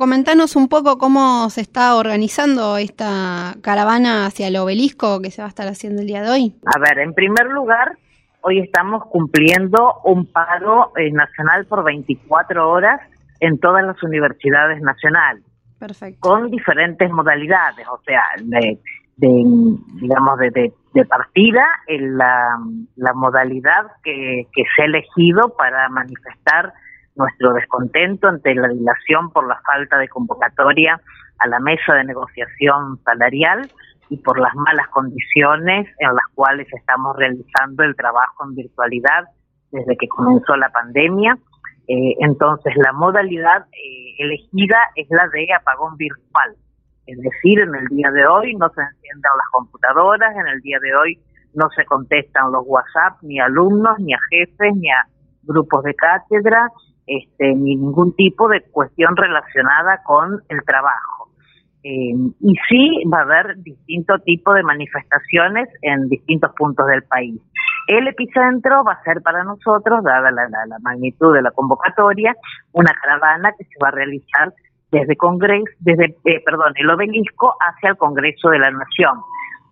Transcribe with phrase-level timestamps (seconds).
[0.00, 5.46] comentanos un poco cómo se está organizando esta caravana hacia el obelisco que se va
[5.46, 6.54] a estar haciendo el día de hoy.
[6.64, 7.98] A ver, en primer lugar,
[8.40, 12.98] hoy estamos cumpliendo un paro eh, nacional por 24 horas
[13.40, 15.44] en todas las universidades nacionales.
[15.78, 16.18] Perfecto.
[16.20, 18.78] Con diferentes modalidades, o sea, de,
[19.18, 22.58] digamos, de, de, partida, en la,
[22.96, 26.72] la modalidad que, que se ha elegido para manifestar
[27.16, 31.00] nuestro descontento ante la dilación por la falta de convocatoria
[31.38, 33.70] a la mesa de negociación salarial
[34.08, 39.24] y por las malas condiciones en las cuales estamos realizando el trabajo en virtualidad
[39.70, 41.38] desde que comenzó la pandemia.
[41.86, 46.56] Eh, entonces, la modalidad eh, elegida es la de apagón virtual.
[47.06, 50.78] Es decir, en el día de hoy no se enciendan las computadoras, en el día
[50.80, 51.18] de hoy
[51.54, 55.06] no se contestan los WhatsApp ni a alumnos, ni a jefes, ni a
[55.42, 56.70] grupos de cátedra,
[57.10, 61.28] este, ni ningún tipo de cuestión relacionada con el trabajo.
[61.82, 67.40] Eh, y sí va a haber distinto tipo de manifestaciones en distintos puntos del país.
[67.88, 70.46] El epicentro va a ser para nosotros, dada la,
[70.82, 72.36] magnitud de la convocatoria,
[72.72, 74.52] una caravana que se va a realizar
[74.92, 79.18] desde Congreso, desde, eh, perdón, el obelisco hacia el Congreso de la Nación,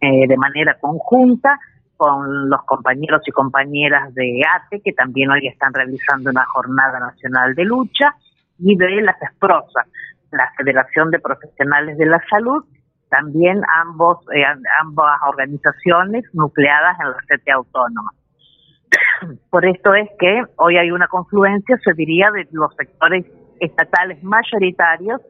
[0.00, 1.56] eh, de manera conjunta
[1.98, 7.54] con los compañeros y compañeras de ATE, que también hoy están realizando una jornada nacional
[7.54, 8.14] de lucha,
[8.58, 9.86] y de las ESPROSA,
[10.32, 12.64] la Federación de Profesionales de la Salud,
[13.08, 14.44] también ambos, eh,
[14.80, 18.12] ambas organizaciones nucleadas en la sede autónoma.
[19.50, 23.26] Por esto es que hoy hay una confluencia, se diría, de los sectores
[23.60, 25.20] estatales mayoritarios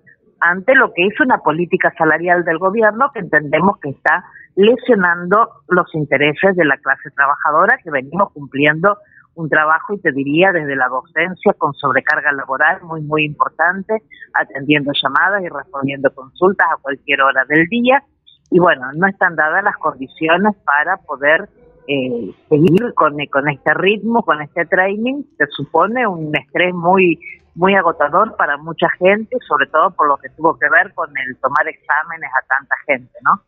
[0.40, 4.24] ante lo que es una política salarial del gobierno que entendemos que está
[4.58, 8.98] lesionando los intereses de la clase trabajadora que venimos cumpliendo
[9.36, 14.02] un trabajo, y te diría, desde la docencia con sobrecarga laboral muy, muy importante,
[14.34, 18.02] atendiendo llamadas y respondiendo consultas a cualquier hora del día.
[18.50, 21.48] Y bueno, no están dadas las condiciones para poder
[21.86, 27.20] eh, seguir con, con este ritmo, con este training, que supone un estrés muy
[27.54, 31.36] muy agotador para mucha gente, sobre todo por lo que tuvo que ver con el
[31.38, 33.42] tomar exámenes a tanta gente, ¿no?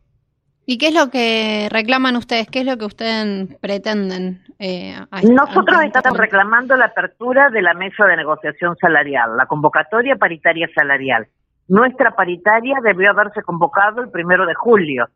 [0.65, 2.47] ¿Y qué es lo que reclaman ustedes?
[2.47, 4.41] ¿Qué es lo que ustedes pretenden?
[4.59, 10.69] Eh, Nosotros estamos reclamando la apertura de la mesa de negociación salarial, la convocatoria paritaria
[10.73, 11.27] salarial.
[11.67, 15.07] Nuestra paritaria debió haberse convocado el primero de julio,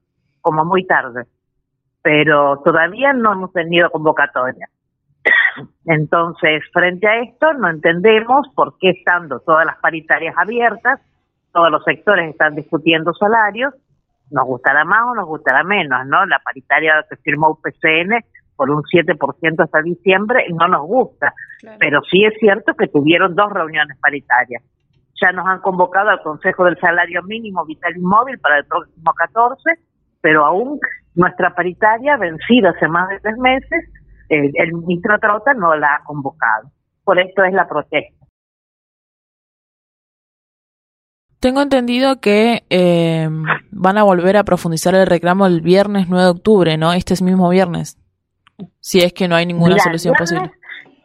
[0.41, 1.25] como muy tarde,
[2.01, 4.67] pero todavía no hemos tenido convocatoria.
[5.85, 11.01] Entonces, frente a esto, no entendemos por qué estando todas las paritarias abiertas,
[11.51, 13.73] todos los sectores están discutiendo salarios,
[14.31, 16.25] nos gustará más o nos gustará menos, ¿no?
[16.25, 18.23] La paritaria que firmó UPCN
[18.55, 21.33] por un 7% hasta diciembre no nos gusta,
[21.79, 24.63] pero sí es cierto que tuvieron dos reuniones paritarias.
[25.21, 29.61] Ya nos han convocado al Consejo del Salario Mínimo Vital Inmóvil para el próximo 14,
[30.21, 30.79] pero aún
[31.15, 33.89] nuestra paritaria, vencida hace más de tres meses,
[34.29, 36.69] el, ministro Trota no la ha convocado.
[37.03, 38.24] Por esto es la protesta.
[41.45, 43.29] Tengo entendido que eh,
[43.69, 46.91] van a volver a profundizar el reclamo el viernes 9 de octubre, ¿no?
[46.91, 47.99] Este es mismo viernes.
[48.79, 50.51] Si es que no hay ninguna solución posible.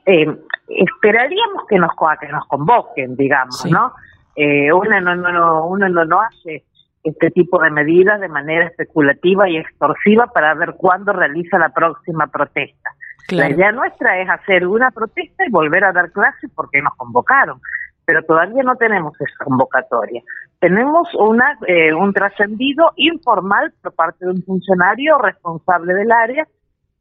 [0.07, 0.25] Eh,
[0.67, 3.93] esperaríamos que nos, que nos convoquen, digamos, ¿no?
[4.35, 6.65] Eh, uno, no, no, uno no, no hace
[7.05, 12.29] este tipo de medidas de manera especulativa y extorsiva para ver cuándo realiza la próxima
[12.29, 12.89] protesta.
[13.29, 17.61] La idea nuestra es hacer una protesta y volver a dar clases porque nos convocaron,
[18.05, 20.23] pero todavía no tenemos esa convocatoria.
[20.59, 26.47] Tenemos una eh, un trascendido informal por parte de un funcionario responsable del área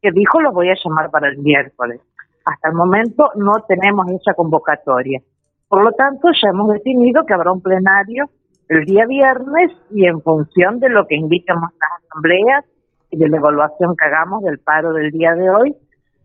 [0.00, 2.00] que dijo lo voy a llamar para el miércoles.
[2.44, 5.20] Hasta el momento no tenemos esa convocatoria.
[5.68, 8.28] Por lo tanto, ya hemos definido que habrá un plenario
[8.68, 12.64] el día viernes y en función de lo que indican nuestras asambleas
[13.10, 15.76] y de la evaluación que hagamos del paro del día de hoy,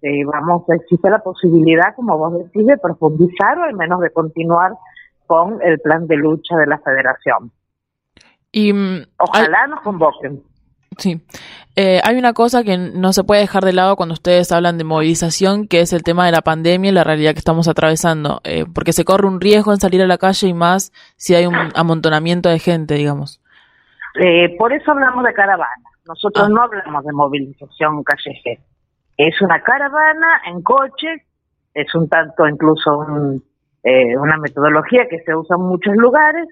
[0.05, 4.73] eh, vamos, existe la posibilidad, como vos decís, de profundizar o al menos de continuar
[5.25, 7.51] con el plan de lucha de la federación.
[8.51, 10.43] Y mm, ojalá nos convoquen.
[10.99, 11.25] Sí.
[11.75, 14.83] Eh, hay una cosa que no se puede dejar de lado cuando ustedes hablan de
[14.83, 18.65] movilización, que es el tema de la pandemia y la realidad que estamos atravesando, eh,
[18.71, 21.55] porque se corre un riesgo en salir a la calle y más si hay un
[21.73, 23.41] amontonamiento de gente, digamos.
[24.59, 25.89] por eso hablamos de caravana.
[26.05, 26.53] Nosotros ah.
[26.53, 28.61] no hablamos de movilización callejera.
[29.17, 31.25] Es una caravana en coche,
[31.73, 33.05] es un tanto incluso
[33.83, 36.47] eh, una metodología que se usa en muchos lugares.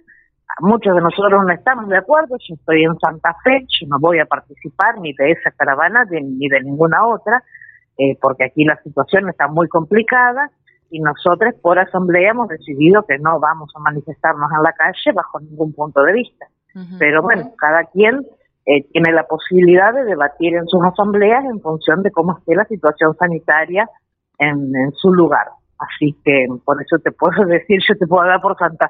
[0.60, 2.38] Muchos de nosotros no estamos de acuerdo.
[2.48, 6.48] Yo estoy en Santa Fe, yo no voy a participar ni de esa caravana ni
[6.48, 7.44] de ninguna otra,
[7.98, 10.50] eh, porque aquí la situación está muy complicada.
[10.90, 15.40] y nosotros por asamblea hemos decidido que no vamos a manifestarnos en la calle bajo
[15.40, 16.46] ningún punto de vista.
[17.00, 18.22] Pero bueno, cada quien
[18.66, 22.66] eh, tiene la posibilidad de debatir en sus asambleas en función de cómo esté la
[22.66, 23.90] situación sanitaria
[24.40, 25.48] en, su lugar.
[25.78, 28.90] Así que por eso te puedo decir, yo te puedo dar por Santa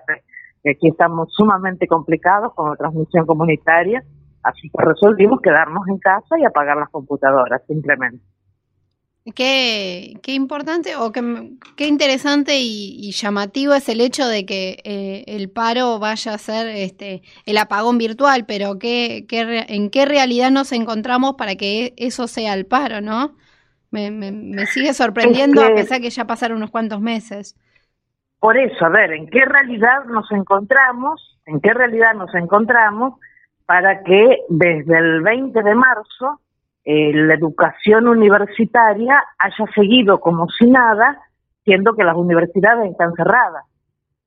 [0.64, 4.02] que aquí estamos sumamente complicados con la transmisión comunitaria,
[4.44, 8.24] así que resolvimos quedarnos en casa y apagar las computadoras, simplemente.
[9.36, 11.22] Qué, qué importante o qué,
[11.78, 16.68] qué interesante y, llamativo es el hecho de que eh, el paro vaya a ser
[16.68, 22.28] este, el apagón virtual, pero qué, qué, en qué realidad nos encontramos para que eso
[22.28, 23.38] sea el paro, ¿no?
[23.92, 27.56] Me, me, sigue sorprendiendo a pesar que ya pasaron unos cuantos meses.
[28.40, 31.40] Por eso, a ver, ¿en qué realidad nos encontramos?
[31.46, 33.20] ¿En qué realidad nos encontramos
[33.66, 36.42] para que desde el 20 de marzo
[36.86, 41.20] eh, la educación universitaria haya seguido como si nada,
[41.64, 43.66] siendo que las universidades están cerradas.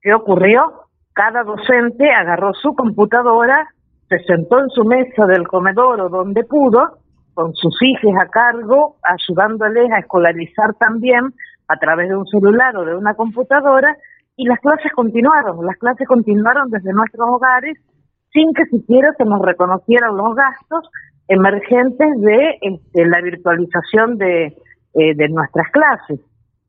[0.01, 0.85] ¿Qué ocurrió?
[1.13, 3.69] Cada docente agarró su computadora,
[4.09, 6.99] se sentó en su mesa del comedor o donde pudo,
[7.35, 11.35] con sus hijos a cargo, ayudándoles a escolarizar también
[11.69, 13.97] a través de un celular o de una computadora,
[14.37, 17.79] y las clases continuaron, las clases continuaron desde nuestros hogares
[18.33, 20.91] sin que siquiera se nos reconocieran los gastos
[21.29, 24.57] emergentes de este, la virtualización de,
[24.95, 26.21] eh, de nuestras clases.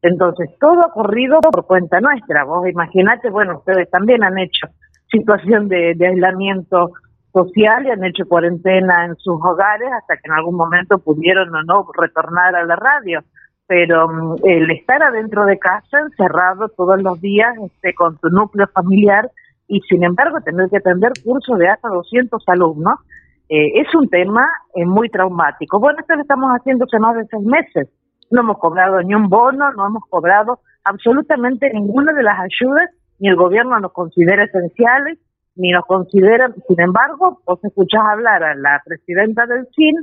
[0.01, 2.44] Entonces, todo ha corrido por cuenta nuestra.
[2.44, 4.68] Vos imaginate, bueno, ustedes también han hecho
[5.12, 6.92] situación de, aislamiento
[7.33, 11.63] social y han hecho cuarentena en sus hogares hasta que en algún momento pudieron o
[11.63, 13.21] no retornar a la radio.
[13.68, 18.68] Pero mm, el estar adentro de casa, encerrado todos los días este, con tu núcleo
[18.68, 19.30] familiar
[19.68, 23.00] y sin embargo tener que atender cursos de hasta 200 alumnos,
[23.49, 24.45] eh, es un tema
[24.75, 25.79] eh, muy traumático.
[25.79, 27.89] Bueno, esto lo estamos haciendo hace más de seis meses.
[28.29, 32.89] No hemos cobrado ni un bono, no hemos cobrado absolutamente ninguna de las ayudas,
[33.19, 35.17] ni el gobierno nos considera esenciales,
[35.55, 39.95] ni nos considera, sin embargo, vos escuchás hablar a la presidenta del CIN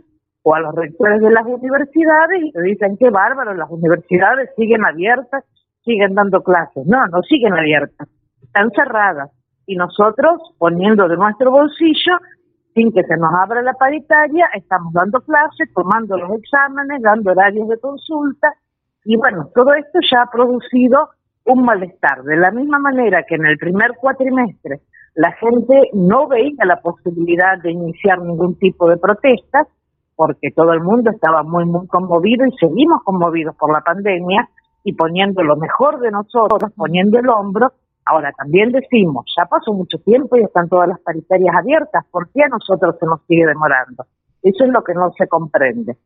[0.43, 4.85] o a los rectores de las universidades y te dicen qué bárbaro, las universidades siguen
[4.85, 5.45] abiertas,
[5.85, 6.87] siguen dando clases.
[6.87, 8.09] No, no siguen abiertas,
[8.43, 9.31] están cerradas.
[9.67, 12.19] Y nosotros, poniendo de nuestro bolsillo,
[12.75, 17.69] sin que se nos abra la paritaria, estamos dando clases, tomando los exámenes, dando horarios
[17.69, 18.53] de consulta,
[19.05, 21.11] y bueno, todo esto ya ha producido
[21.45, 22.23] un malestar.
[22.23, 24.81] De la misma manera que en el primer cuatrimestre
[25.15, 29.69] la gente no veía la posibilidad de iniciar ningún tipo de protestas,
[30.17, 34.49] porque todo el mundo estaba muy, muy conmovido y seguimos conmovidos por la pandemia
[34.83, 37.73] y poniendo lo mejor de nosotros, poniendo el hombro,
[38.07, 42.43] Ahora, también decimos, ya pasó mucho tiempo y están todas las paritarias abiertas, ¿por qué
[42.43, 44.07] a nosotros se nos sigue demorando?
[44.43, 45.97] Eso es lo que no se comprende.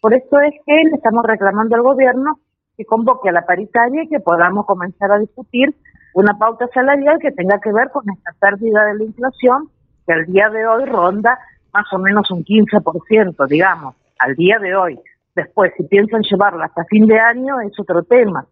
[0.00, 2.38] Por esto es que le estamos reclamando al gobierno
[2.76, 5.74] que convoque a la paritaria y que podamos comenzar a discutir
[6.14, 9.68] una pauta salarial que tenga que ver con esta pérdida de la inflación
[10.06, 11.38] que al día de hoy ronda
[11.72, 14.98] más o menos un 15%, digamos, al día de hoy.
[15.34, 18.46] Después, si piensan llevarla hasta fin de año, es otro tema.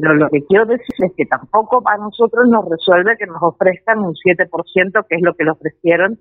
[0.00, 4.00] Pero lo que quiero decir es que tampoco a nosotros nos resuelve que nos ofrezcan
[4.00, 6.18] un 7%, que es lo que le ofrecieron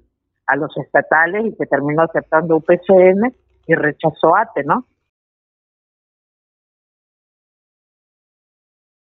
[0.47, 3.33] a los estatales y que terminó aceptando UPCN
[3.67, 4.85] y rechazó ATE, ¿no?